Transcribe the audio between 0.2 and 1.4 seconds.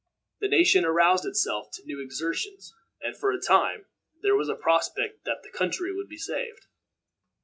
The nation aroused